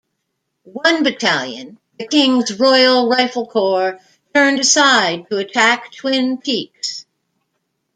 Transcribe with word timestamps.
One 0.63 1.03
battalion, 1.03 1.77
the 1.99 2.07
King's 2.07 2.59
Royal 2.59 3.07
Rifle 3.07 3.45
Corps 3.45 3.99
turned 4.33 4.59
aside 4.59 5.29
to 5.29 5.37
attack 5.37 5.91
Twin 5.91 6.39
Peaks. 6.39 7.05